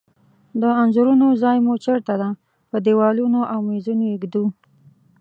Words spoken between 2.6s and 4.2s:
په دیوالونو او میزونو یی